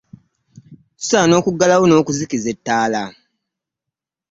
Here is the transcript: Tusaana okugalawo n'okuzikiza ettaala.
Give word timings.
Tusaana 0.99 1.33
okugalawo 1.39 1.83
n'okuzikiza 1.87 2.47
ettaala. 2.55 3.01